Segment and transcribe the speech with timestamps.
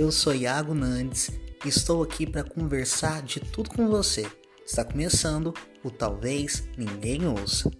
[0.00, 1.30] Eu sou Iago Nandes
[1.62, 4.26] e estou aqui para conversar de tudo com você.
[4.64, 5.52] Está começando
[5.84, 7.70] o Talvez Ninguém Ouça.